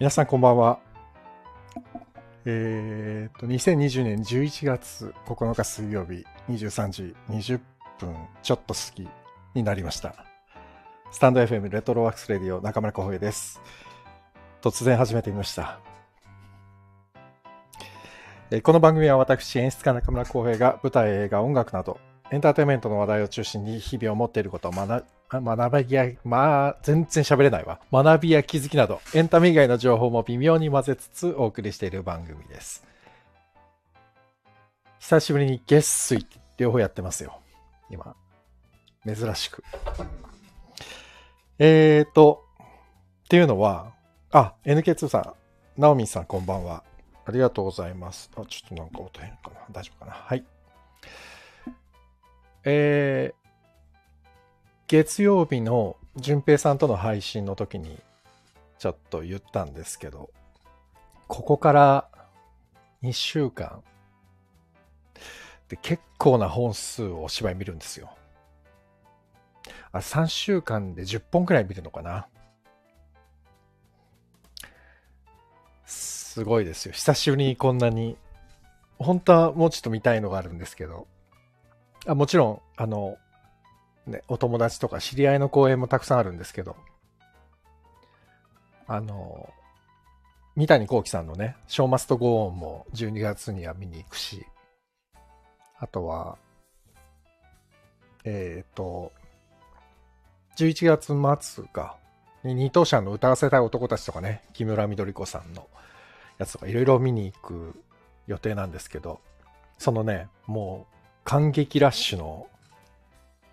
[0.00, 0.78] 皆さんこんばんは。
[2.44, 7.60] えー、っと、2020年11月9日水曜日23時20
[7.98, 9.08] 分ちょっと過ぎ
[9.54, 10.14] になりました。
[11.10, 13.60] スタンド FM レトロワークスレディオ中村浩平です。
[14.62, 15.80] 突然始めてみました。
[18.52, 21.98] えこの番組は私、演出家中村浩平が舞台、映画、音楽など、
[22.30, 27.80] エンターテインメントの話題を中心に日々思っていることを学学びや、まあ、全然喋れないわ。
[27.92, 32.84] 学びや気づきなど、エンタメ以外の情報も微妙に混ぜつつお送りしている番組です。
[34.98, 37.40] 久しぶりに月水両方やってますよ。
[37.90, 38.16] 今。
[39.06, 39.62] 珍しく。
[41.58, 42.44] えーと、
[43.24, 43.92] っていうのは、
[44.30, 46.84] あ、NK2 さん、ナオミンさんこんばんは。
[47.26, 48.30] ありがとうございます。
[48.36, 49.60] あ、ちょっとなんか音変かな。
[49.70, 50.12] 大丈夫かな。
[50.12, 50.44] はい。
[52.64, 53.37] えー、
[54.88, 57.98] 月曜日の淳平さんとの配信の時に
[58.78, 60.30] ちょっと言ったんですけど、
[61.26, 62.08] ここから
[63.02, 63.82] 2週間
[65.68, 68.08] で結構な本数をお芝居見るんですよ。
[69.92, 72.26] あ、3週間で10本くらい見るのかな？
[75.84, 76.92] すごいですよ。
[76.92, 78.16] 久しぶりにこんなに。
[78.98, 81.06] 本当はもうちょっと見たいのがあるんですけど。
[82.06, 83.18] あもちろん、あの、
[84.08, 86.76] ね、お友達とか知り合いの公演もたくさんあるんですけど、
[88.86, 89.52] あの、
[90.56, 94.44] 三谷幸喜さんのね、ショーマストゴーンも12月には見に行くし、
[95.78, 96.36] あとは、
[98.24, 99.12] えっ、と、
[100.56, 101.96] 11月末か、
[102.42, 105.68] 二等車の歌わせたい男たちとかね、木村緑子さんの
[106.38, 107.80] やつとかいろいろ見に行く
[108.26, 109.20] 予定なんですけど、
[109.78, 110.94] そのね、もう
[111.24, 112.48] 感激ラッシュの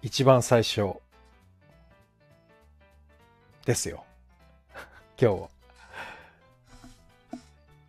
[0.05, 0.97] 一番最初
[3.65, 4.03] ですよ。
[5.19, 5.49] 今日は。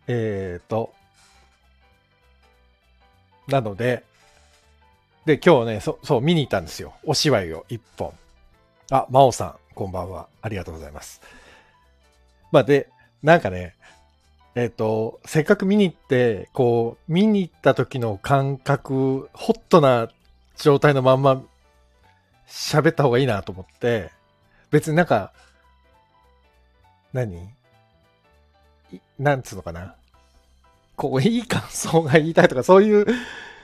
[0.07, 0.95] えーと。
[3.47, 4.03] なので、
[5.25, 6.95] で、今日ね、そそう、見に行ったんですよ。
[7.03, 8.11] お芝居を一本。
[8.89, 10.27] あ、真央さん、こんばんは。
[10.41, 11.21] ありがとうございます。
[12.51, 12.89] まあ、で、
[13.21, 13.75] なんかね、
[14.55, 20.09] えっ、と、せっかく見に行って、こう、見に行った時の感覚、ホットな
[20.55, 21.43] 状態のまんま
[22.47, 24.11] 喋った方がいいなと思って、
[24.71, 25.33] 別になんか、
[27.13, 27.49] 何？
[29.19, 29.95] なんつうのかな？
[30.95, 33.05] こう、いい感想が言いたいとか、そういう、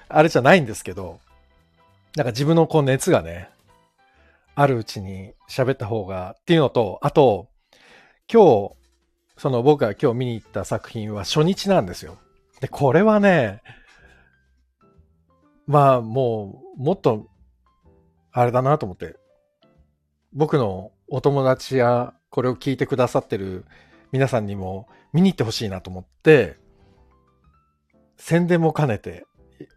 [0.09, 1.19] あれじゃないんですけど、
[2.15, 3.49] なんか自分のこう熱がね、
[4.55, 7.47] あるうちに喋った方がっていうのと、あと、
[8.31, 8.75] 今日、
[9.37, 12.17] その僕が今日見に行った作品は初日なんですよ。
[12.61, 13.63] で、これはね、
[15.65, 17.27] まあもう、もっと、
[18.33, 19.15] あれだなと思って、
[20.33, 23.65] 僕のお友達やこれを聞いてくださってる
[24.11, 26.57] 皆さんにも見に行ってほしいなと思って、
[28.17, 29.25] 宣伝も兼ねて、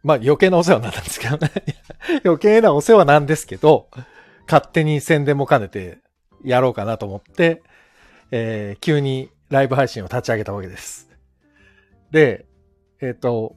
[0.02, 1.50] まあ余計なお世話になったんですけどね。
[2.24, 3.88] 余計なお世話なんですけど、
[4.48, 5.98] 勝手に宣伝も兼ねて
[6.42, 7.62] やろうかなと思って、
[8.30, 11.10] えー急にライブ配信を立ち上げたわけです。
[12.10, 12.46] で、
[13.02, 13.56] えっ、と、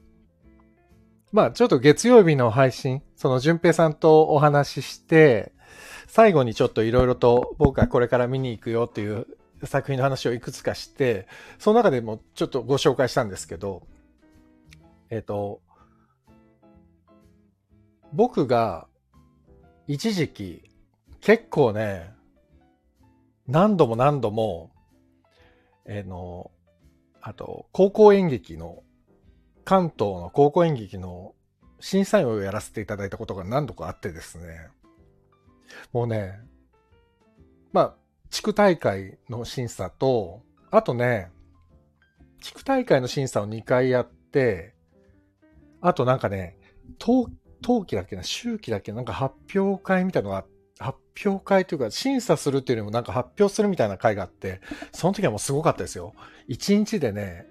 [1.32, 5.52] まあちょっと月曜日の配信、その淳平さんとお話しして、
[6.08, 9.28] 最後にちょっといろいろと僕がこれから見に行くよっていう
[9.64, 11.28] 作品の話をいくつかして、
[11.60, 13.84] その中でもちょっとご紹介したんですけど、
[15.10, 15.62] えっ、と、
[18.12, 18.88] 僕が
[19.88, 20.64] 一時期
[21.22, 22.12] 結構ね、
[23.48, 24.72] 何度も何度も、
[25.86, 26.52] えーの、
[27.22, 28.84] あと、高校演劇の、
[29.70, 31.36] 関東の高校演劇の
[31.80, 34.68] 審査員をやらせていただいたことが何度かあってですね、
[35.94, 36.40] もうね、
[37.72, 37.96] まあ、
[38.32, 41.30] 地区大会の審査と、あとね、
[42.42, 44.74] 地区大会の審査を2回やって、
[45.82, 46.58] あとなんかね、
[46.98, 47.28] 冬
[47.62, 50.46] 冬季だっけな、秋季だっけな、なんか発表会みたいなのが、
[50.80, 54.62] 発表会というか、審査するっていうよりもなんか発表するみたいな会があって、
[54.92, 56.16] その時はもうすごかったですよ。
[56.48, 57.46] 1日でね、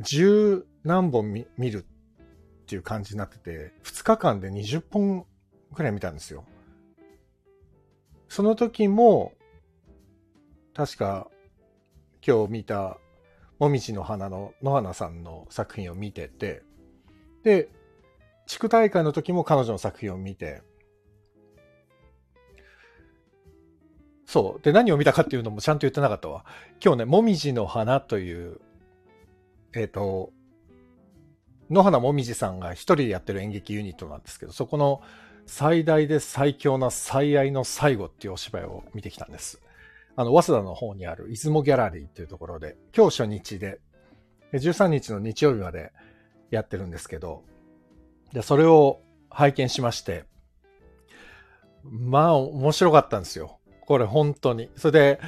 [0.00, 5.26] 十何本見見るっていう感じになってて、2日間で20本
[5.74, 6.44] くらい見たんですよ。
[8.28, 9.32] その時も、
[10.74, 11.28] 確か
[12.26, 12.98] 今日見た、
[13.58, 16.62] もみじの花の野花さんの作品を見てて、
[17.42, 17.68] で、
[18.46, 20.62] 地区大会の時も彼女の作品を見て、
[24.26, 24.62] そう。
[24.62, 26.44] で、何を見たかっていうのもちゃんと言ってなかったわ。
[26.84, 28.60] 今日ね、もみじの花という、
[29.74, 30.32] えっ、と、
[31.70, 35.02] 野花もみじさんが一人でやってる演劇ユニットなんですけど、そこの
[35.46, 39.62] 最大で最強な最愛の最後っていうお芝居を見てきたんです。
[40.16, 43.80] あの、早稲田の方にある出雲ギャラリーっていうところで、今日初日で、
[44.52, 45.92] 13日の日曜日まで
[46.50, 47.44] やってるんですけど、
[48.32, 49.00] で、それを
[49.30, 50.24] 拝見しまして、
[51.84, 53.58] まあ、面白かったんですよ。
[53.86, 54.70] これ、本当に。
[54.76, 55.20] それで、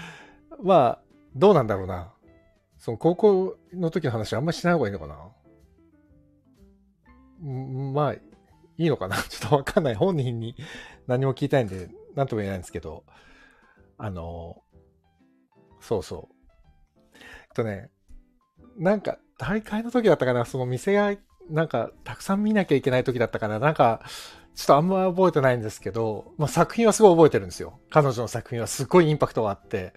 [0.63, 0.99] まあ、
[1.35, 2.13] どうなんだろうな。
[2.83, 5.17] その高校の時の話あんまりしない方がいいのかな？
[7.93, 8.21] まあ、い
[8.77, 9.15] いのかな？
[9.23, 9.95] ちょっとわかんない。
[9.95, 10.57] 本人に
[11.07, 13.05] 何も聞いたいんで、なんとも言えないんですけど、
[13.99, 14.65] あの、
[15.81, 16.35] そうそう。
[17.15, 17.23] えっ
[17.55, 17.89] とね、
[18.77, 21.15] なんか、大会の時だったかな、その店が、
[21.49, 24.03] なんか、たくさん見なきゃいけない時だったかな、なんか、
[24.57, 27.79] ちょっとあんま覚えてないんですけど、まあ、作品はすごい覚えてるんですよ。
[27.91, 29.95] 彼女の作品はすごいインパクトがあって、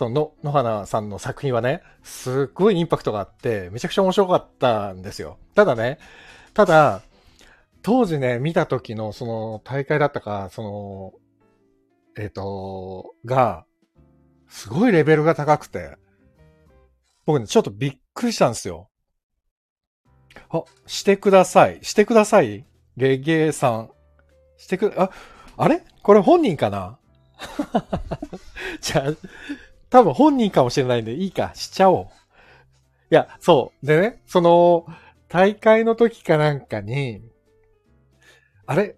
[0.00, 5.36] その野花さんの作品はね、すっごいインパクトがあって、めちゃくちゃ面白かったんですよ。
[5.54, 5.98] ただね、
[6.54, 7.02] ただ、
[7.82, 11.12] 当時ね、見た時のその大会だったか、その、
[12.16, 13.66] えっ、ー、と、が、
[14.48, 15.98] すごいレベルが高くて、
[17.26, 18.88] 僕ね、ちょっとびっくりしたんですよ。
[20.48, 21.80] あ、してください。
[21.82, 22.64] してください
[22.96, 23.90] レゲエさん。
[24.56, 25.10] してく、あ、
[25.58, 25.84] あれ？
[26.02, 26.98] これ本人かな？
[28.80, 29.12] じゃあ、
[29.90, 32.06] 多分本人かもしれないんで、いいか、しちゃおう。
[33.10, 33.86] いや、そう。
[33.86, 34.86] でね、その、
[35.28, 37.22] 大会の時かなんかに、
[38.66, 38.96] あれ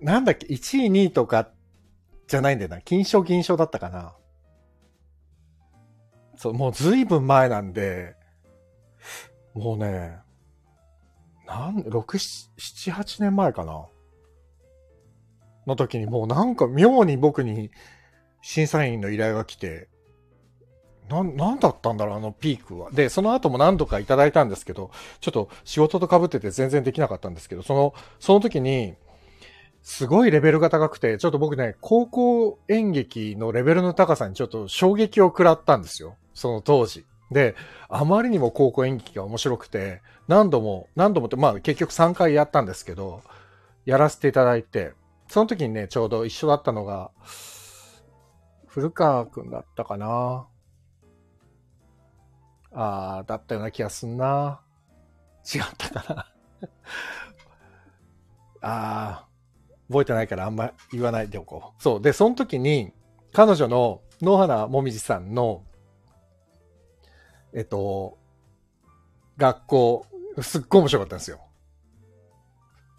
[0.00, 1.48] なんだっけ ?1 位、2位とか、
[2.26, 2.80] じゃないんだよな。
[2.80, 4.14] 金賞、銀賞だったかな。
[6.36, 8.16] そう、もうずいぶん前なんで、
[9.54, 10.18] もうね、
[11.46, 11.90] なん、6、
[12.58, 13.86] 7、8年前かな。
[15.66, 17.70] の時にもうなんか妙に僕に
[18.40, 19.88] 審査員の依頼が来て、
[21.12, 22.90] な、なんだったんだろう、あのピークは。
[22.90, 28.94] で、その後も何度かいただいたんですけど、ちょっと仕事と被ってて全然できなかったんですけど、その、その時に、
[29.82, 36.16] すごいレベルが高くて、ちょっと僕ね、高校演劇のレベルの高さにちょっと衝撃を食らったんですよ。
[36.34, 37.04] その当時。
[37.32, 37.56] で、
[37.88, 43.22] あまりにも高校演劇が面白くて、何度も、何度もって、まあ結局3回やったんですけど、
[43.84, 44.92] やらせていただいて、
[45.28, 47.10] その時にね、ちょうど一緒だったのが、
[48.66, 50.46] 古川くんだったかな。
[52.74, 54.60] ああ、だったような気がすんな。
[55.54, 56.26] 違ったかな。
[58.62, 59.28] ああ、
[59.88, 61.82] 覚えてないからあんま言わないでおこう。
[61.82, 62.00] そう。
[62.00, 62.92] で、その時に、
[63.32, 65.64] 彼女の野原もみじさんの、
[67.52, 68.18] えっと、
[69.36, 70.06] 学校、
[70.40, 71.40] すっごい面白かったんですよ。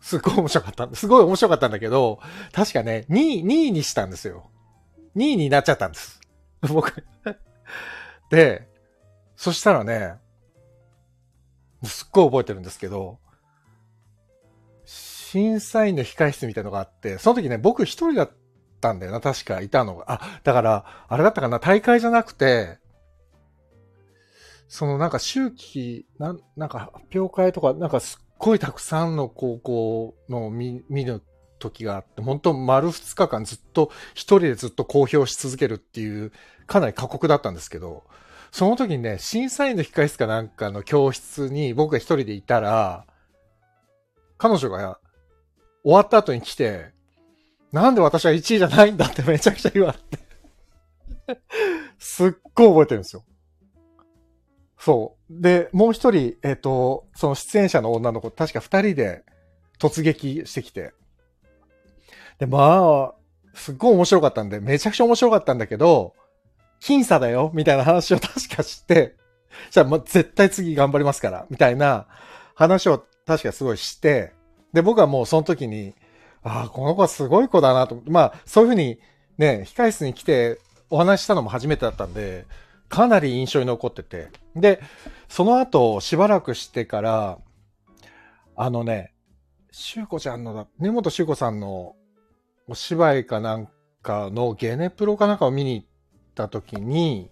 [0.01, 0.95] すっごい面白かった。
[0.95, 2.19] すごい面白かったんだけど、
[2.51, 4.51] 確かね、2位、2位にしたんですよ。
[5.15, 6.19] 2位になっちゃったんです。
[6.61, 7.05] 僕
[8.29, 8.67] で、
[9.43, 10.13] そしたらね、
[11.83, 13.19] すっごい覚えてるんですけど、
[14.85, 18.31] 審査員の控室みたいなのがあって、その時ね、僕一人だっ
[18.79, 20.13] たんだよな、確かいたのが。
[20.13, 22.79] あ、だから、あれだったかな、大会じゃなくて、
[24.69, 31.21] そのなんか周期、なん、なんか発表会とか、なんかすっごいたくさんの高校の見、見る
[31.59, 36.31] 時があって、本当丸二日間ずっと一人でずっと公表し続けるっていう、
[36.65, 38.03] かなり過酷だったんですけど、
[38.53, 43.07] その時にね、審査員の控室かなんかの教室に僕が一人でいたら、
[44.37, 44.99] 彼女が
[45.83, 46.91] 終わった後に来て、
[47.71, 49.95] なんで私は1位じゃないんだってめちゃくちゃ言わ
[51.27, 51.41] れて
[51.97, 53.23] すっごい覚えてるんですよ。
[54.77, 55.41] そう。
[55.41, 59.23] で、もう一人、えっ、ー、と、その出演者の女の子、確か二人で
[59.79, 60.93] 突撃してきて。
[62.37, 63.15] で、まあ、
[63.55, 66.13] すっごい面白かったんで、めちゃくちゃ面白かったんだけど、
[66.83, 69.15] 僅差だよ、みたいな話を確かして、
[69.71, 72.07] じゃあ、ま絶対次頑張りますから、みたいな
[72.55, 74.33] 話を確かすごいして、
[74.73, 75.95] で、僕はもうその時に、
[76.41, 78.01] ああ、この子はすごい子だなと。
[78.07, 78.99] まあ、そういうふうに
[79.37, 80.59] ね、控室に来て
[80.89, 82.45] お話したのも初めてだったんで、
[82.89, 84.29] かなり印象に残ってて。
[84.55, 84.81] で、
[85.29, 87.39] その後、しばらくしてから、
[88.55, 89.13] あのね、
[89.71, 91.95] しゅうこちゃんの、根本しゅうこさんの
[92.67, 93.69] お芝居かなん
[94.01, 95.87] かのゲネプロかなんかを見に行っ
[96.33, 97.29] た時に、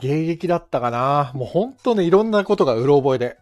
[0.00, 3.38] 迎撃だったかなもう本当ね、いろんなことがうろ覚えで。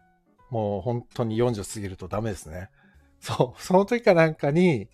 [0.50, 2.70] もう本当に40過ぎるとダメですね。
[3.20, 4.88] そう、その時かなんかに、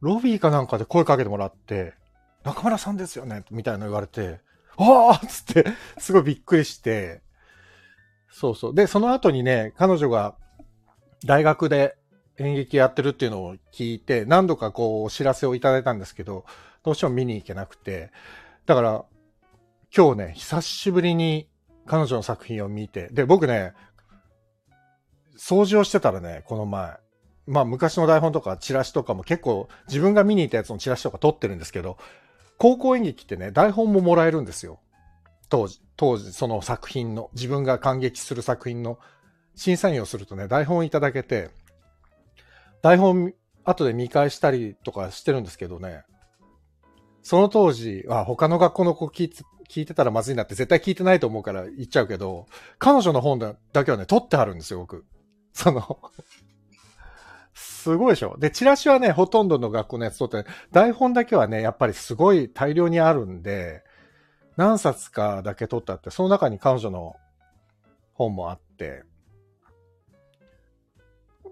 [0.00, 1.92] ロビーかなんかで声かけてもらって、
[2.44, 4.40] 中村さんですよねみたいなの言われて、
[4.78, 5.66] ああつって、
[5.98, 7.20] すごいびっくりして、
[8.30, 8.74] そうそう。
[8.74, 10.36] で、その後にね、彼女が
[11.26, 11.96] 大学で
[12.38, 16.46] 演劇やってるっていうのを聞いて、何度かこうお知らせをいただいたんですけど、
[16.84, 18.10] どうしても見に行けなくて、
[18.66, 19.04] だから、
[19.94, 21.48] 今日ね、久しぶりに
[21.86, 23.74] 彼女の作品を見て、で、僕ね、
[25.36, 26.98] 掃除をしてたらね、この前、
[27.46, 31.98] まあ昔の台本とかチラシとかも結構自分が見に行ったやつのチラシとか撮ってるんですけど、
[32.58, 34.80] 高校演劇ってね、台本ももらえるんですよ。
[35.48, 38.98] 当時、当時、その作品の、自分が感激する作品の。
[39.56, 41.50] 審査員をするとね、台本いただけて、
[42.82, 43.34] 台本
[43.64, 46.04] 後で見返したりとかしてるんですけどね、
[47.30, 52.48] その当時は他の学校の子聞いて聞いてたらまずいなって絶対聞いてないと思うから言っちゃうけど、
[52.80, 55.04] 彼女の本だけはね、取ってあるんですよ、僕。
[55.54, 56.00] その
[57.54, 58.36] すごいでしょ。
[58.40, 63.84] で、チラシはね、ほとんどの学校のやつ取って、台本だけはね、やっぱりすごい大量にあるんで、
[64.56, 67.14] 何冊かだけ取ったって、その中に彼女の
[68.12, 69.04] 本もあって、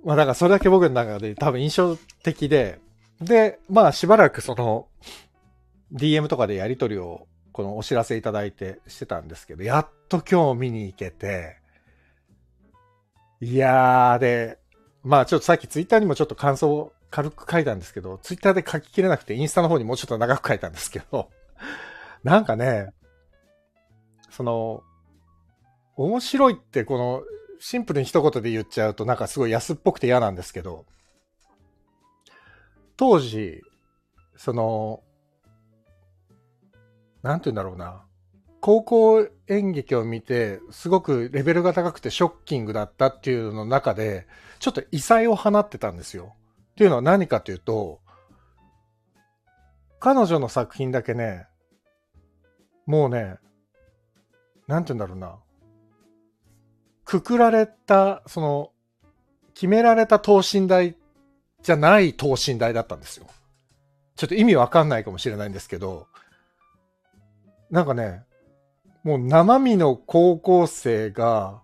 [0.02, 2.80] まあだからそれだけ僕の中で多分印象的で、
[3.20, 4.88] で、まあしばらくその、
[5.92, 11.56] DM とかでやりとりを、このお知らせいただいてしてたんですけど、やっと今日見に行けて、
[13.40, 14.58] いやー、で、
[15.02, 21.30] まあちょっとさっきツイッターにもちょっと感想を軽く書いたんですけど、ツイッターで書ききれなくてインスタの方にもうちょっと長く書いたんですけど、
[22.22, 22.92] なんかね、
[24.30, 24.82] その、
[25.96, 27.22] 面白いってこの
[27.58, 30.84] シンプルに一言で言っちゃうとなんかすごい安っぽくて嫌なんですけど、
[32.96, 33.62] 当時、
[34.36, 35.02] その、
[37.28, 38.06] なんて言うんだろうな。
[38.62, 44.26] 高校演劇を見て、すごくレベルが高くてショッキングだったっていうの中で、
[44.60, 46.34] ちょっと異彩を放ってたんですよ。
[46.72, 48.00] っていうのは何かというと、
[50.00, 51.46] 彼女の作品だけね、
[52.86, 53.36] もうね、
[54.66, 55.36] なんて言うんだろうな。
[57.04, 58.70] くくられた、その、
[59.52, 60.96] 決められた等身大
[61.62, 63.26] じゃない等身大だったんですよ。
[64.16, 66.06] ちょっと意味わかんないかもしれないんですけど、
[67.70, 68.22] なんかね、
[69.04, 71.62] もう生身の高校生が、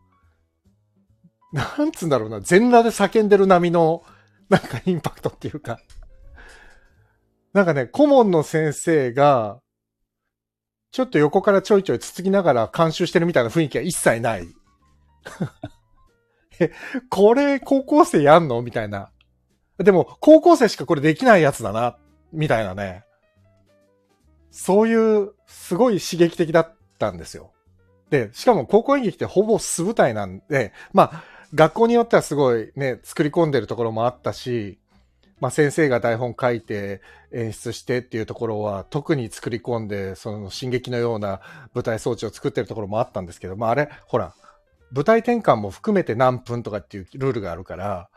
[1.52, 4.02] なんつうんだろうな、全裸で叫んでる波の、
[4.49, 5.78] なんかインパクトっていうか。
[7.52, 9.61] なんかね、顧問の先生が、
[10.90, 14.46] ちょっと横からちょいちょいつつきながら監修してるみたいな雰囲気は一切ない。
[16.61, 16.73] え、
[17.11, 18.62] これ高校生やんの？
[18.62, 19.11] みたいな。
[19.78, 21.99] でも、高校生しかこれできないやつだな、
[22.32, 23.04] みたいなね。
[24.54, 27.50] そういう、すごい刺激的だったんですよ。
[28.11, 34.78] で、しかも高校演劇ってほぼ素舞台なんで、まあ、学校によってはすごいね、作り込んでるところもあったし、
[35.40, 41.40] まあ先生が台本書いて演出してっていうところは特に作り込んで、その進撃のような
[41.75, 44.34] 舞台装置を作ってるところもあったんですけど、まああれ、ほら、
[44.92, 48.08] 舞台転換も含めて何分とかっていうルールがあるから、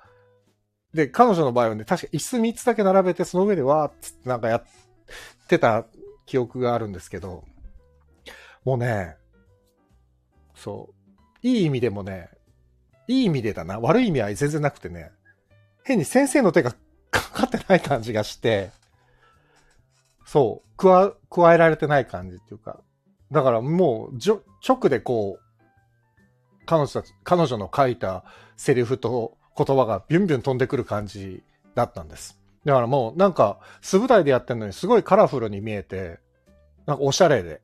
[0.93, 4.63] で、彼女の場合はね、確か椅子3つだけ並べて、その上でわーっつってなんかやっ
[5.47, 5.85] てた
[6.27, 7.43] 記憶があるんですけど、
[8.63, 9.15] もうね、
[10.53, 10.89] そ
[11.43, 12.29] う、いい意味でもね、
[13.07, 15.11] いい意味でだな、悪い意味は全然なくてね、
[15.83, 16.75] 変に先生の手が
[17.09, 18.71] かかってない感じがして、
[20.25, 22.81] そう、加、加えられてない感じっていうか、
[23.31, 28.25] だからもう、直でこう、彼女たち、彼女の書いた
[28.57, 31.41] セリフと言葉がビュンビュン飛んでくる感じ
[31.73, 32.37] だったんです。
[32.67, 36.19] だからもうなんか素舞台でやってるのにすごいカラフルに見えて、
[36.85, 37.61] なんかおしゃれで。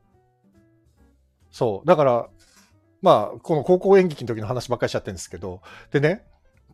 [1.52, 1.88] そう。
[1.88, 2.30] だから、
[3.02, 6.24] まあ、この高校演劇の時の話ばっかりしちゃってるんですけど、でね、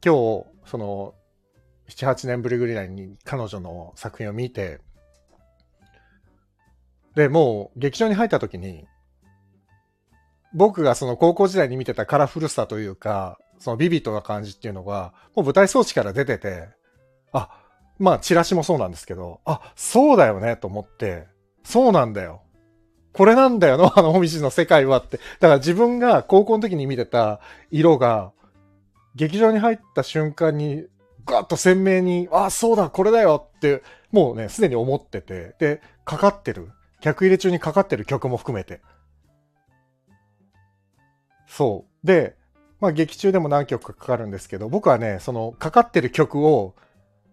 [0.05, 1.15] 今日、その、
[1.89, 4.79] 7、8年ぶりぐらいに彼女の作品を見て、
[7.15, 8.85] で、もう劇場に入った時に、
[10.53, 16.69] 僕がその高校時代に見てたカラフルさというか、そのビビットな感じっていうのが、もう舞台装置から出てて、
[17.31, 17.49] あ、
[17.99, 21.27] まあチラシもそうなんですけど、あ、そうだよねと思って、
[21.63, 22.41] そうなんだよ。
[23.13, 25.17] これなんだよな、あの、もみじの世界はって。
[25.17, 28.31] だから自分が高校の時に見てた色が、
[29.15, 30.85] 劇場に入った瞬間に、
[31.25, 36.71] ガッと鮮明に、あ、そうだ、これだよって、もうね、すでに思ってて、で、かかってる。
[37.01, 38.81] 客入れ中にかかってる曲も含めて。
[41.47, 42.07] そう。
[42.07, 42.35] で、
[42.79, 46.75] まあ劇中でも何曲かかかるんですけど、僕はね、そのかかってる曲を、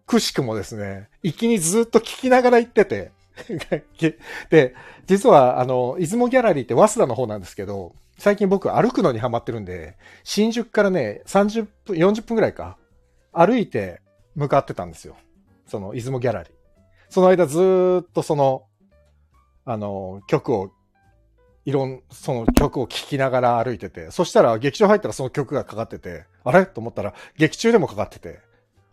[0.07, 3.11] くしくもですね、一気にずっと聴きながら行ってて、
[4.51, 4.75] で、
[5.07, 12.79] 実は、あの、出雲ギャラリーって早稲田の方なんですけど、最近僕歩くのにハマってるんで、新宿からね、30分、40分くらいか、
[13.33, 14.01] 歩いて
[14.35, 15.17] 向かってたんですよ。
[15.67, 16.53] その、出雲ギャラリー。
[17.11, 18.65] その間ずっとその、
[19.65, 20.71] あの、曲を
[21.67, 26.65] いろん、その曲を聴きながら歩いてて、そしたら劇場入ったらその曲がかかってて、あれ？
[26.65, 28.39] と思ったら劇中でもかかってて、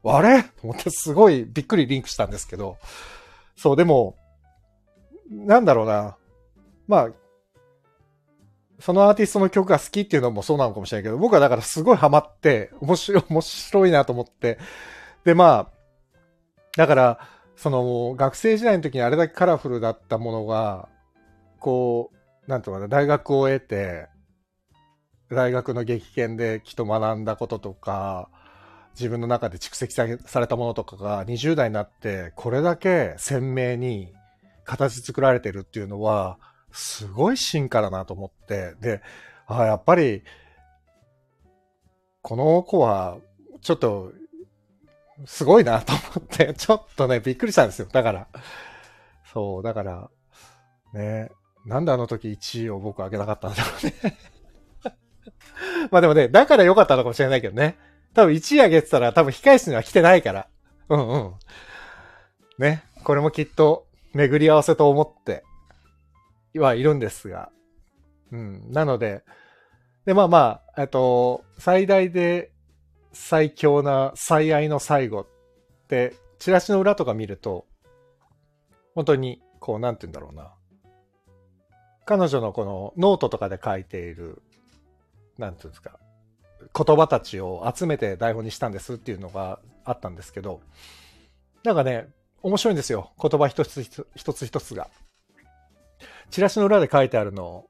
[0.06, 0.44] あれ？
[0.44, 2.78] と思ってすごいびっくりリンクしたんですけど、
[3.56, 4.16] そう、でも、
[5.30, 6.18] なんだろうな。
[6.88, 7.10] まあ、
[8.80, 14.60] そのアーティストの曲が好きっていうのもそうなのかもしれないけど、僕はだからすごいハマって、面白い、面白いなと思って。
[15.24, 15.74] で、まあ、
[16.76, 17.20] だから、
[17.56, 20.90] その学生時代の時にあれだけカラフルだったものが、
[21.60, 22.12] こ
[22.46, 24.10] う、なんとかな、大学を得て、
[25.30, 28.30] 大学の激研できっと学んだこととか、
[28.94, 34.14] 自分の中で蓄積されたものとかが20代になってこれだけ鮮明に
[34.64, 36.38] 形作られてるっていうのは
[36.72, 39.02] すごい進化だなと思って、で、
[39.48, 40.24] あやっぱり
[42.22, 43.18] この子は
[43.62, 44.12] ちょっと
[45.26, 47.88] すごいなと思って、 ちょっとね、びっくりしたんですよ。
[47.92, 48.28] だから。
[49.32, 50.10] そう、だから、
[50.94, 51.32] ね、
[51.66, 54.18] なんであの時1位を僕あげなかったんだろうね
[55.92, 57.78] まあでもね、だから良かったのかもしれないけどね。
[58.13, 60.48] 多分1位あげてたら多分控え室には来てないから。
[60.89, 61.34] うんうん。
[62.60, 62.84] ね。
[63.03, 65.43] これもきっと巡り合わせと思って
[66.55, 67.51] はいるんですが。
[68.32, 68.72] うん。
[68.72, 69.24] なので、
[70.05, 72.51] で、まあまあ、えっと、最大で
[73.13, 75.27] 最強な最愛の最後っ
[75.88, 77.65] て、チラシの裏とか見ると、
[78.96, 80.53] 本当に、こう、なんて言うんだろうな。
[82.05, 84.41] 彼女のこのノートとかで書いている、
[85.38, 86.00] なんていうんですか、
[86.75, 90.62] 言葉たちを集めて台本にしたんですっていうのがあったんですけど、
[91.63, 92.08] なんかね、
[92.42, 93.12] 面白いんですよ。
[93.22, 93.84] 言葉一つ
[94.15, 94.89] 一つ一つが。
[96.30, 97.70] チラシの裏で書いてあるのを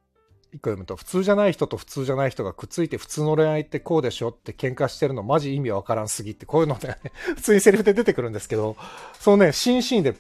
[0.53, 6.97] 一個読むと、普通じゃない人と普通じゃない人がくっついて普通の恋愛ってこうでしょって喧嘩してるのマジ意味わからんすぎって、こういうのね、
[7.35, 8.77] 普通にセリフで出てくるんですけど、
[9.19, 10.13] そのね、シーンシーンで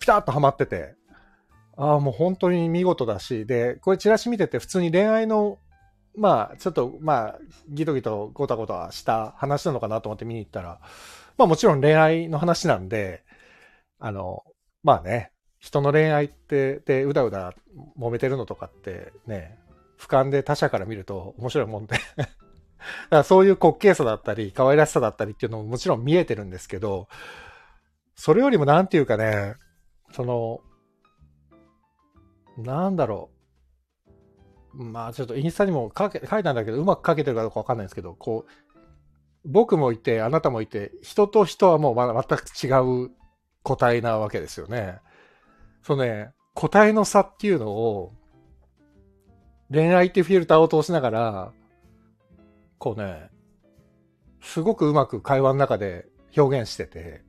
[0.00, 0.94] ピタッとハマってて、
[1.76, 5.58] ああ、もう本当に見事だし、で、これチラシ見てて普通に恋愛の、
[6.16, 10.80] まあ、ちょっと、まあ、ギトギトゴタゴタした話なのかなと思って見に行ったら、
[11.36, 13.22] まあもちろん恋愛の話なんで、
[13.98, 14.42] あの、
[14.82, 17.54] まあね、人の恋愛って、で、うだうだ
[17.98, 19.58] 揉めてるのとかってね、
[19.98, 22.30] 俯瞰で他者から見ると面白いもんで だか
[23.10, 27.08] らそういう滑稽さだったり、可愛らしさだったりっていうのももちろん見えてるんですけど、
[28.14, 29.54] それよりもなんていうかね、
[30.12, 30.60] その、
[32.56, 33.35] なんだろう。
[34.76, 38.50] まあちょっとインスタにも書け書いたんだけど、うまく書けてるかどうかわかんないんですけど、こう、
[39.44, 43.10] 僕もいて、あなたもいて、人と人はもうまだ全く違う
[43.62, 44.98] 個体なわけですよね。
[45.82, 48.12] そうね、個体の差っていうのを、
[49.70, 51.52] 恋愛ってフィルターを通しながら、
[52.78, 53.30] こうね、
[54.40, 57.24] すごくうまく会話の中で表現してて、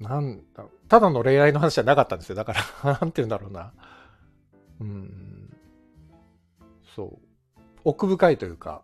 [0.00, 2.34] なんだただの恋愛の話じゃなかったんですよ。
[2.34, 3.72] だから、 なんて言うんだろうな。
[4.80, 5.56] うん。
[6.94, 7.18] そう。
[7.84, 8.82] 奥深いというか。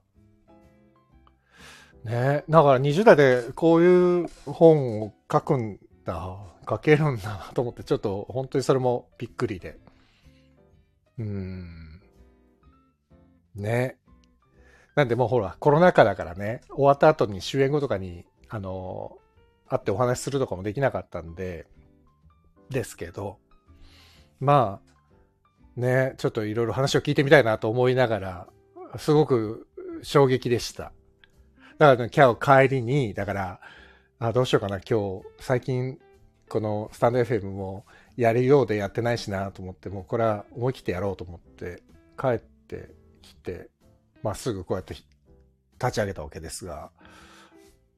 [2.05, 9.79] ねだから20代でこういう本を書くんだ、書けるんだなと思って、ちょっと本当にそれもびっくりで。
[11.19, 12.01] うん。
[13.55, 13.99] ね。
[14.95, 19.19] なんでもうほら、コロナ禍だからね、終わった後に終演後とかに、あの、
[19.69, 21.67] 会ってお話しするとかもできなかったんで、
[22.71, 23.39] ですけど、
[24.41, 24.88] まあ、
[25.79, 28.47] ね、ちょっといろいろ話を聞いてみたいなと思いながら、
[28.97, 29.69] すごく
[30.03, 30.93] 衝撃でした。
[31.79, 33.61] だから、ね、今日帰りに、だから、
[34.19, 35.99] あ、どうしようかな、今日、最近、
[36.49, 37.85] このスタンド FM も
[38.17, 41.83] やるようでやってないしなと思って、もうこれは思い切ってやろうと思って、
[42.21, 42.91] 帰って
[43.23, 43.69] きて、
[44.25, 46.91] まあすぐこうやって立ち上げたわけですが、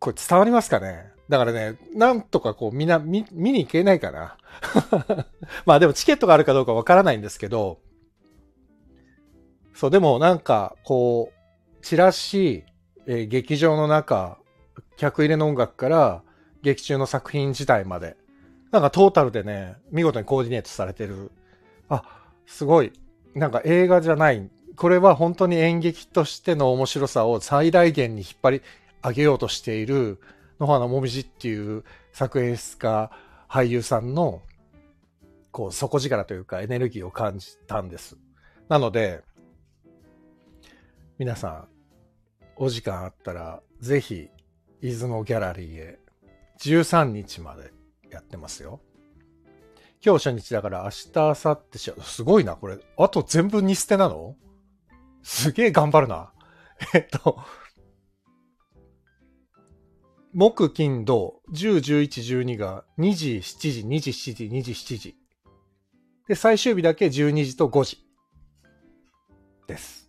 [0.00, 1.12] これ伝わりますかね？
[1.28, 4.36] だからね、なんとかこうみんな見見に行けないかな。
[5.64, 7.78] まあでもチケットがあるかどうかわからないんですけど、
[9.74, 12.64] そう、でもなんかこう、チラシ、
[13.06, 14.38] えー、劇場の中、
[14.96, 16.22] 客入れの音楽から
[16.62, 18.16] 劇中の作品自体まで、
[18.72, 21.30] なんかトータルでね、見事にコーディネートされてる。
[21.88, 22.02] あ、
[22.46, 22.92] すごい。
[23.34, 24.50] なんか映画じゃない。
[24.76, 28.62] これは本当に演劇としての面白さを最大限に引っ張り
[29.02, 30.20] 上げようとしている
[30.58, 33.10] 野花もみじっていう作演出家、
[33.48, 34.42] 俳優さんの、
[35.50, 38.16] こう、底力というかエネルギーを感じたんです。
[38.68, 39.22] なので、
[41.18, 41.68] 皆さん、
[42.56, 44.28] お時間あったら、ぜひ、
[44.80, 45.98] 出雲ギャラリーへ、
[46.60, 47.72] 13日まで
[48.10, 48.80] やってますよ。
[50.04, 52.78] 今日初日だから明日、明後日しすごいな、これ。
[52.96, 54.36] あと全部に捨てなの？
[55.22, 56.32] すげえ頑張るな。
[56.94, 57.38] えっと、
[60.32, 65.16] 木、金、土、10、11、12が2時、7時、2時、7時、2時、7時。
[66.28, 68.06] で、最終日だけ12時と5時。
[69.66, 70.08] です。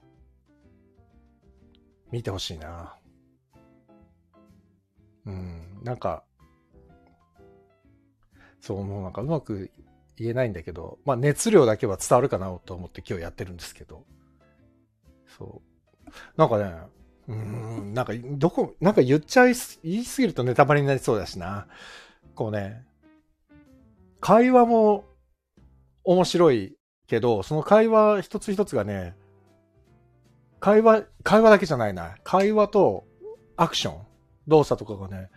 [2.12, 2.98] 見てほしいな。
[5.26, 6.24] うん、なんか、
[8.60, 9.72] そう、もうなんかうまく
[10.18, 14.06] 言えないんだけど、まあ熱量だけは伝わるかなと思って今日やってるんですけど。
[15.38, 15.62] そ
[16.06, 16.10] う。
[16.38, 16.76] なんかね、
[17.28, 19.54] うん、なんか、どこ、なんか言っちゃい、
[19.84, 21.68] 言いすぎるとネタバレになりそうだしな。
[22.36, 22.86] こうね、
[24.20, 25.06] 会話も
[26.04, 26.76] 面白い
[27.08, 29.16] けど、その会話一つ一つがね、
[30.60, 32.16] 会話、会話だけじゃないな。
[32.24, 33.06] 会話と
[33.58, 34.02] アクション、
[34.48, 35.30] 動作とかがね、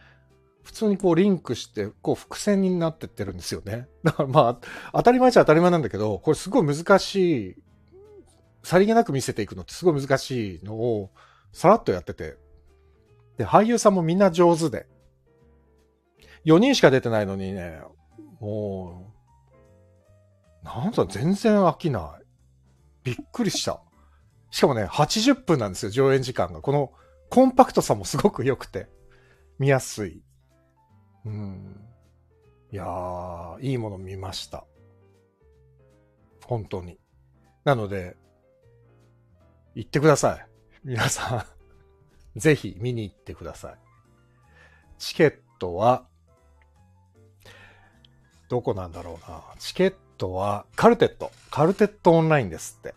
[0.62, 3.88] 普通にこうリンクして、こう伏線になってってるんですよね。
[4.02, 7.56] だからまあ、当たり前っちゃ当たり前なんだけど、これすごい難しい、
[8.62, 11.10] さりげなく見せていくのってすごい難しいのを、
[11.54, 12.36] さらっとやってて。
[13.38, 14.86] で、俳優さんもみんな上手で。
[16.44, 17.80] 4人しか出てないのにね、
[18.40, 19.12] も
[20.62, 22.24] う、なんだ、全然飽きない。
[23.04, 23.80] びっくりした。
[24.50, 26.60] しかもね、80分なんですよ、上演時間が。
[26.60, 26.92] この
[27.30, 28.88] コンパクトさもすごく良くて、
[29.58, 30.22] 見やすい。
[31.24, 31.80] うん。
[32.72, 34.66] いやー、いいもの見ました。
[36.44, 36.98] 本当に。
[37.64, 38.16] なので、
[39.76, 40.53] 行ってください。
[40.84, 41.46] 皆さ
[42.36, 43.74] んぜひ見に行ってください。
[44.98, 46.06] チケットは、
[48.48, 49.42] どこなんだろうな。
[49.58, 51.30] チケットは、カルテット。
[51.50, 52.94] カルテットオンラインですって。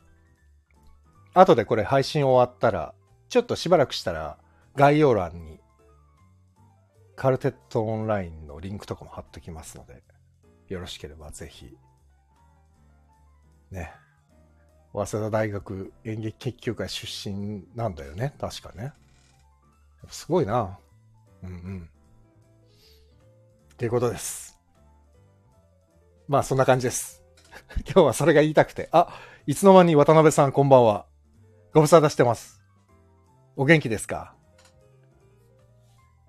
[1.33, 2.93] 後でこれ配信終わったら、
[3.29, 4.37] ちょっとしばらくしたら
[4.75, 5.59] 概要欄に
[7.15, 10.03] カルテットオンラインのリンクとかも貼っときますので、
[10.67, 11.77] よろしければぜひ、
[13.71, 13.91] ね。
[15.05, 18.33] 早稲田大学演劇研究会出身なんだよね。
[18.39, 18.93] 確かね。
[20.09, 20.77] すごいな。
[21.43, 21.89] うんうん。
[23.73, 24.57] っていうことです。
[26.27, 27.21] まあそんな感じです。
[27.85, 28.89] 今日はそれが言いたくて。
[28.91, 29.09] あ、
[29.45, 31.05] いつの間に渡辺さんこんばんは。
[31.73, 32.61] ご無沙汰してます。
[33.55, 34.33] お元気ですか？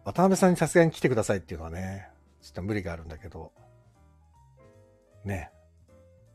[0.05, 2.11] 渡辺さんにさすがに来てくださいっていうのはね、
[2.43, 3.53] ちょっと無理があるんだけど、
[5.25, 5.51] ね、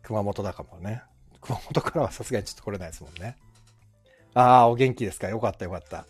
[0.01, 1.03] 熊本だかもね。
[1.43, 3.37] 熊本からはさすがにちょっと来れないですもんね。
[4.33, 5.27] ああ、お元気ですか？
[5.29, 6.05] よかったよかった。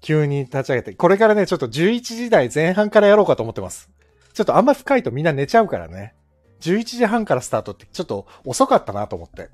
[0.00, 0.94] 急に立ち上げて。
[0.94, 3.90] これからね、ちょっと11時台前半からやろうかと思ってます。
[4.32, 6.14] ちょっとあんま深いとみんな寝ちゃうからね。
[6.60, 9.50] 11時半からスタートってちょっと遅かったなと思って。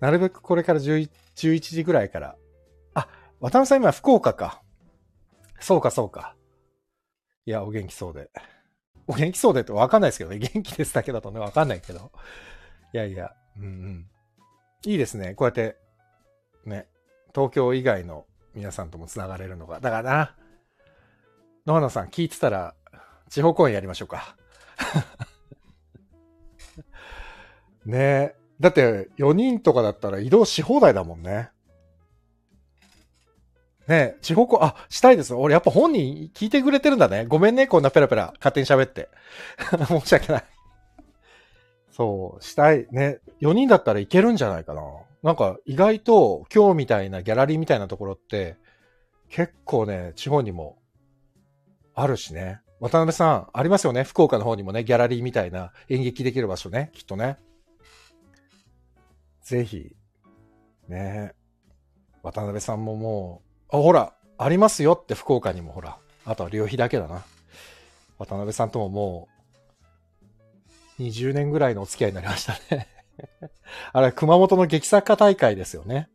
[0.00, 2.36] なるべくこれから11 11時ぐらいから。
[2.94, 3.08] あ、
[3.40, 4.60] 渡辺さん今福岡か。
[5.60, 6.36] そうかそうか。
[7.46, 8.30] いや、お元気そうで。
[9.06, 10.38] お元気そうでってわかんないですけどね。
[10.38, 12.12] 元気ですだけだとね、わかんないけど。
[12.92, 14.06] いやいや、うんうん。
[14.86, 15.34] いいですね。
[15.34, 15.76] こうやって、
[16.66, 16.88] ね、
[17.34, 19.80] 東京以外の皆さんとも繋がれるのが。
[19.80, 20.36] だからな、
[21.66, 22.74] 野花さん聞いてたら、
[23.28, 24.36] 地方公演やりましょうか。
[27.84, 28.34] ねえ。
[28.60, 31.50] だって4人とかだったら移動し放題だもんね。
[33.88, 35.34] ねえ地方校、あ、したいです。
[35.34, 37.26] 俺やっぱ本人聞いてくれてるんだね。
[37.26, 39.08] ごめんね、こんなペラペラ勝手に喋って。
[39.86, 40.44] 申し訳ない。
[41.96, 42.88] そう、したい。
[42.90, 43.20] ね。
[43.40, 44.82] 4人だったらいけるんじゃないかな。
[45.22, 48.56] なんか意外と今日みたいなギャラリーみたいなところって
[49.28, 50.76] 結構ね、地方にも
[51.94, 52.60] あるしね。
[52.80, 54.02] 渡辺さん、ありますよね？
[54.02, 56.90] 福岡の方にもね、ギャラリーみたいな演劇できる場所ね。
[56.92, 57.38] きっとね。
[59.42, 59.94] ぜひ、
[60.88, 61.32] ね
[62.22, 65.96] 渡辺さんももう、あ、ほら、ありますよって福岡にもほら。
[66.24, 67.22] あとは旅費だけだな。
[68.18, 69.33] 渡辺さんとももう、
[70.98, 72.88] 20年ぐらいのお付き合いになりましたね
[73.92, 76.08] あれ、熊本の劇作家大会ですよね。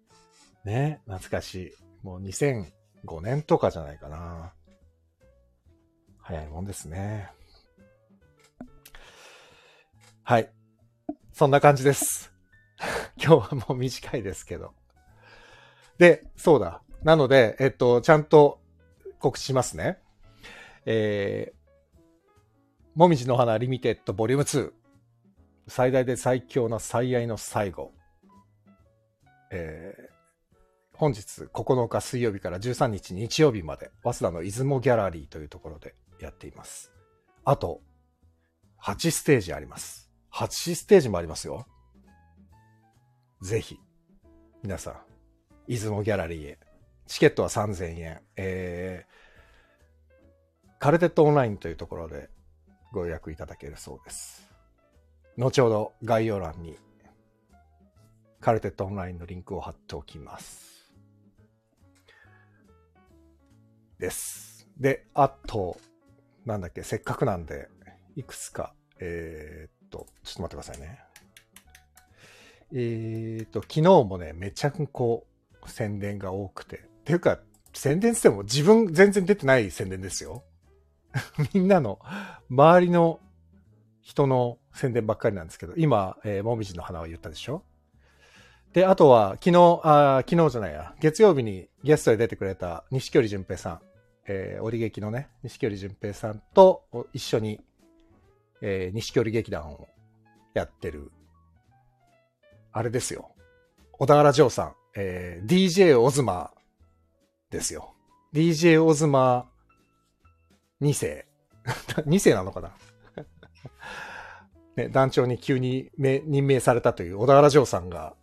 [0.63, 1.73] ね懐かしい。
[2.03, 4.53] もう2005年とかじゃないかな。
[6.21, 7.29] 早いもんですね。
[10.23, 10.49] はい。
[11.33, 12.31] そんな感じです。
[13.17, 14.73] 今日はもう短いですけど。
[15.97, 16.81] で、そうだ。
[17.03, 18.61] なので、えっと、ちゃんと
[19.19, 19.99] 告知しますね。
[20.85, 21.58] えー、
[22.99, 24.73] もみじの花リミテッドボリューム2。
[25.69, 27.93] 最大で最強の最愛の最後。
[29.51, 36.91] えー、本日9日水曜日から13日日曜日まで、早稲田の出雲ギャラリーというところでやっています。
[37.45, 37.79] あと、
[38.83, 40.11] 8ステージあります。
[40.33, 41.67] 8ステージもありますよ。
[43.41, 43.79] ぜひ、
[44.61, 44.95] 皆さん、
[45.69, 46.59] 出雲ギャラリーへ。
[47.07, 48.21] チケットは3000円。
[48.35, 52.29] えー、カルテットオンラインというところで
[52.91, 54.49] ご予約いただけるそうです。
[55.37, 56.77] 後ほど概要欄に
[58.41, 60.91] カルテットオンラインのリンクを貼っておきます。
[63.99, 64.67] です。
[64.77, 65.77] で、あと、
[66.45, 67.67] なんだっけ、せっかくなんで、
[68.15, 70.99] いくつか、えー、っと、ちょっと待ってくださいね。
[72.73, 75.27] えっ、と、昨日もね、めちゃくこ
[75.61, 76.77] う、宣伝が多くて。
[76.77, 77.39] っていうか、
[77.73, 80.43] 宣伝っても自分全然出てない宣伝ですよ。
[81.53, 81.99] みんなの、
[82.49, 83.19] 周りの
[84.01, 87.63] 人の宣伝ばっかりなんですけど、今、えー、もみじの花を言ったでしょ？
[88.73, 93.81] で、あとは、昨日、あ昨日じゃないや、月曜日にゲストで出てくれた西距離淳平さん。
[94.31, 97.59] えー、織劇のね、錦織淳平さんと一緒に、
[98.61, 99.87] えー、錦織劇団を
[100.53, 101.11] やってる、
[102.71, 103.31] あれですよ。
[103.93, 106.53] 小田原城さん、えー、DJ オズマ
[107.49, 107.95] ですよ。
[108.31, 109.49] DJ オズマ
[110.81, 111.27] 2世。
[112.05, 112.71] 2世なのかな
[114.75, 118.15] ね、団長に急に任命されたという小田原城さんが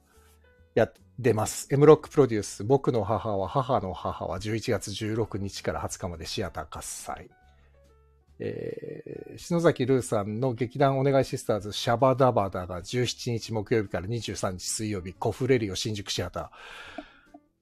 [0.75, 1.67] や、出ます。
[1.71, 7.31] M ロックプロデュース、僕の母は母の母は11月16日から20日までシアター喝采。
[8.39, 17.03] えー、篠崎ルーさんの劇団お願いシスターズシャバダバダが17日木曜日から23日水曜日、コフレリオ新宿シアター。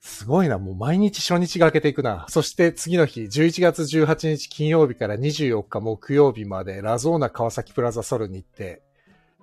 [0.04, 2.26] すごいな、もう毎日初日が明けていくな。
[2.28, 8.82] そして次の日、11月18日金曜日から24日木曜日まで、ラゾーナ川崎プラザソルに行って、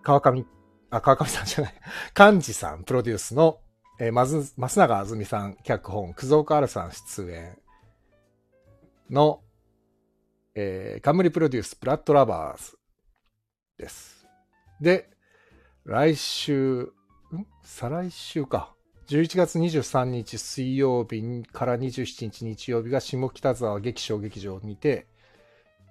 [0.04, 0.46] 川上、
[0.92, 1.74] あ、川上さんじゃない、
[2.16, 3.60] 幹事さんプロデュースの、
[4.00, 7.58] えー、まず、増永あずみさん脚本、くぞかあるさん出演
[9.10, 9.42] の、
[10.54, 12.78] えー、冠プロデュース、ブラッドラバーズ
[13.80, 14.28] です。
[14.80, 15.10] で、
[15.86, 16.94] 来週、
[17.34, 17.48] ん？
[17.64, 18.76] 再来週か。
[19.12, 25.06] 11月23日水曜日から27日日曜日が下北沢劇場劇場にて、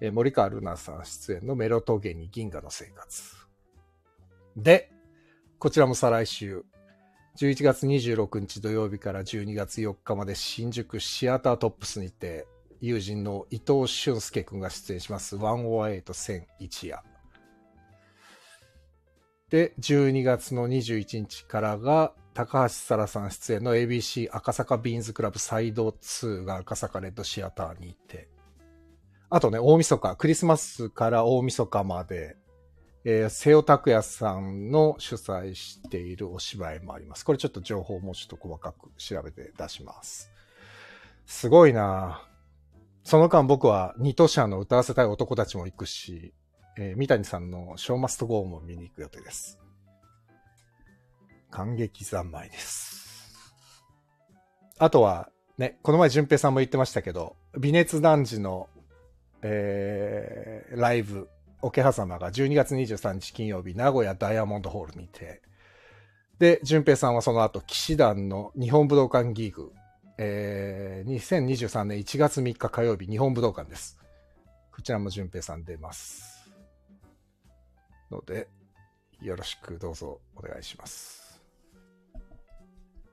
[0.00, 3.36] えー、森川ルナさん出演のメロトゲニ銀河の生活。
[4.56, 4.90] で、
[5.58, 6.64] こちらも再来週、
[7.38, 12.46] 11月26日土曜日から12月4日まで新宿シアタートップスにて、
[12.80, 17.02] 友人の伊藤俊介くんが出演します、108-1001夜。
[19.50, 28.28] で、12月の21日からが、高橋沙羅さん出演の ABC 赤坂ビーンズクラブサイド2が赤坂レッドシアターにいて、
[29.28, 32.36] あとね、大晦日、クリスマスから大晦日まで、
[33.04, 37.24] えー、瀬尾拓也さんの主催しているお芝居もあります。
[37.24, 40.30] これちょっと情報もちょっと細かく調べて出します。
[41.26, 42.26] すごいな
[43.04, 46.34] その間僕は二都社の歌わせたい男たちも行くし、
[46.76, 49.58] えー、三谷さんのショーマストゴーも見に行く予定です。
[51.50, 53.34] 感激三昧です。
[54.78, 58.68] あとは、ね、この前淳平さんも言ってましたけど、微熱男児の、
[59.42, 61.28] えー、ライブ、
[61.62, 65.42] 桶狭間が12月23日金曜日、名古屋ダイヤモンドホールにて、
[66.38, 69.72] で、淳平さんはその後、騎士団の日本武道館ギーグ、
[70.16, 73.98] えー、2023年1月3日火曜日、日本武道館です。
[74.72, 76.50] こちらも淳平さん出ます。
[78.10, 78.48] ので、
[79.20, 81.19] よろしくどうぞお願いします。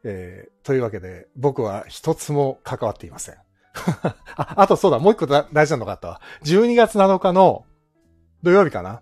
[0.03, 3.35] えー、というわけで、僕は一つも関わっていません。
[4.35, 6.21] ああとそうだ、もう一個大事なのがあったわ。
[6.43, 7.65] 12月7日の
[8.43, 9.01] 土曜日かな？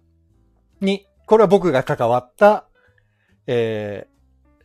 [0.81, 2.67] に、これは僕が関わった、
[3.47, 4.07] え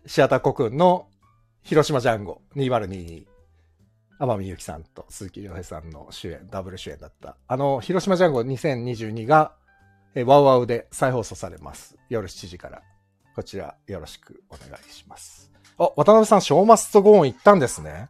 [0.05, 1.09] ー、シアターコクンの
[1.63, 3.27] 広島ジャンゴ2022
[4.21, 7.37] 天海祐希さんと鈴木亮平さんの主演、ダブル主演だった。
[7.49, 9.55] あの、広島ジャンゴ2022が、
[10.15, 11.97] えワウワウで再放送されます。
[12.11, 12.83] 夜7時から。
[13.35, 15.51] こちら、よろしくお願いします。
[15.79, 18.09] あ、渡辺さん、ショーマストゴーン行ったんですね。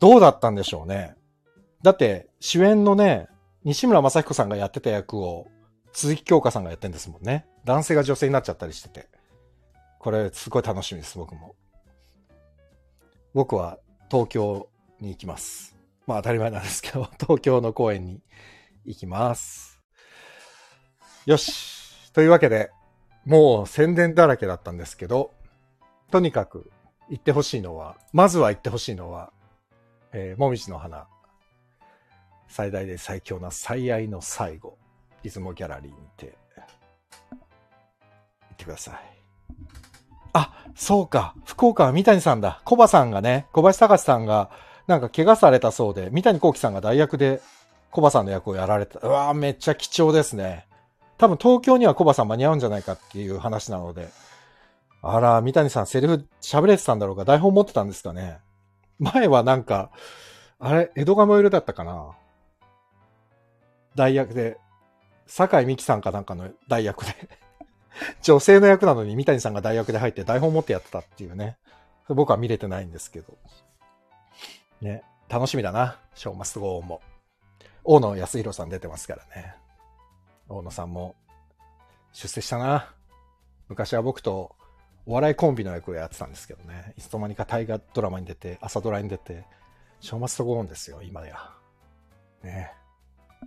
[0.00, 1.16] どうだったんでしょうね。
[1.82, 3.28] だって、主演のね、
[3.64, 5.46] 西村正彦さんがやってた役を、
[5.92, 7.46] 鈴木京香さんがやってんですもんね。
[7.64, 9.08] 男性が女性になっちゃったりしてて。
[9.98, 11.54] これ、すごい楽しみです、僕も。
[13.32, 13.78] 僕は
[14.10, 14.68] 東京
[15.00, 15.76] に行きます。
[16.06, 18.22] まあ当たり前なんですけど、 東京の公園に
[18.84, 19.80] 行きます。
[21.26, 22.12] よし。
[22.12, 22.70] というわけで、
[23.24, 25.32] もう宣伝だらけだったんですけど、
[26.10, 26.70] とにかく
[27.08, 29.32] 行ってほしいのは、まずは行ってほしいのは、
[30.12, 31.06] えー、もみじの花。
[32.48, 34.78] 最大で最強な最愛の最後。
[35.22, 36.36] 出雲ギャラリーにて、
[37.30, 37.36] 行
[38.52, 38.94] ってください。
[40.34, 41.34] あ、そうか。
[41.46, 42.60] 福岡は三谷さんだ。
[42.64, 44.50] 小葉さんがね、小林隆さんが
[44.86, 47.40] なんか怪我されたそうで、三谷幸喜さんが代役で
[47.90, 48.98] コバさんの役をやられた。
[49.00, 50.66] うわぁ、めっちゃ貴重ですね。
[51.18, 54.08] 多分東京にはコバさん間に合うんじゃないかっていう話なので。
[55.06, 58.38] あら、三谷さんセリフ喋れてたんだろうか台本持ってたんですかね
[58.98, 59.90] 前はなんか、
[60.58, 62.12] あれ、江戸川もいるだったかな
[63.94, 64.56] 代役で、
[65.26, 67.12] 坂井美紀さんかなんかの代役で
[68.22, 71.58] 女性の役なのに三谷さんが代役で入って台本持ってやってたっていうね。
[72.08, 73.36] 僕は見れてないんですけど。
[74.80, 75.98] ね、楽しみだな。
[76.14, 77.00] ショーマスゴーも。
[77.84, 79.54] 大野康弘さん出てますからね。
[80.48, 81.14] 大野さんも
[82.12, 82.92] 出世したな。
[83.68, 84.54] 昔は僕と
[85.06, 86.94] お笑いコンビの役をやってたんですけどね。
[86.96, 89.44] いつの間にか大河ドラマに出て、朝ドラに出て、
[90.00, 91.50] ショーマストゴーンですよ、今や。
[92.42, 92.72] ね。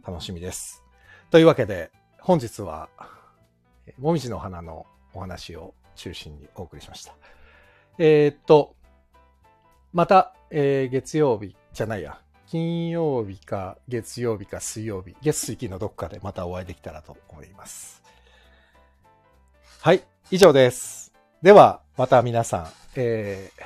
[0.06, 0.84] 楽しみです。
[1.30, 2.90] というわけで、本日は、
[3.98, 7.16] もみじの花のお話を中心にお送りしました。
[7.98, 8.76] えー、っと、
[9.94, 18.02] また、えー、月曜日じゃないや、金曜日か月曜日か水曜日、月水金のどこかでまたお会いできたらと思います。
[19.82, 21.12] はい、以上です。
[21.42, 23.64] では、また皆さん、えー、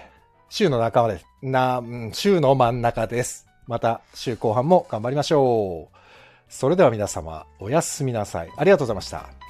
[0.50, 1.26] 週の仲間です。
[1.44, 3.48] な、週の真ん中です。
[3.68, 5.98] また週後半も頑張りましょう。
[6.50, 8.52] それでは皆様、おやすみなさい。
[8.58, 9.41] ありがとうございました。